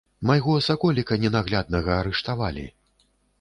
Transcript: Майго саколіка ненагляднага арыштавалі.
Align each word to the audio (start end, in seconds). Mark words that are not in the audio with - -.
Майго 0.27 0.53
саколіка 0.67 1.17
ненагляднага 1.25 1.91
арыштавалі. 2.01 2.65